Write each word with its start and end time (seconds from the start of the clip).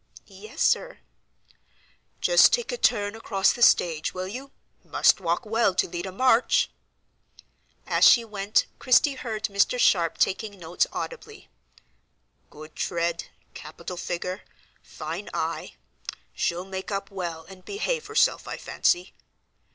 "Yes, 0.25 0.63
sir." 0.63 0.97
"Just 2.21 2.51
take 2.51 2.71
a 2.71 2.77
turn 2.77 3.13
across 3.13 3.53
the 3.53 3.61
stage, 3.61 4.15
will 4.15 4.27
you? 4.27 4.49
Must 4.83 5.21
walk 5.21 5.45
well 5.45 5.75
to 5.75 5.87
lead 5.87 6.07
a 6.07 6.11
march." 6.11 6.71
As 7.85 8.03
she 8.03 8.25
went, 8.25 8.65
Christie 8.79 9.13
heard 9.13 9.43
Mr. 9.43 9.77
Sharp 9.77 10.17
taking 10.17 10.57
notes 10.57 10.87
audibly: 10.91 11.49
"Good 12.49 12.75
tread; 12.75 13.25
capital 13.53 13.95
figure; 13.95 14.41
fine 14.81 15.29
eye. 15.35 15.75
She'll 16.33 16.65
make 16.65 16.89
up 16.91 17.11
well, 17.11 17.45
and 17.47 17.63
behave 17.63 18.07
herself, 18.07 18.47
I 18.47 18.57
fancy." 18.57 19.13